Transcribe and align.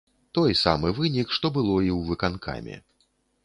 Той 0.37 0.55
самы 0.61 0.93
вынік, 1.01 1.35
што 1.39 1.53
было 1.59 1.77
і 1.91 1.95
ў 1.97 1.99
выканкаме. 2.11 2.83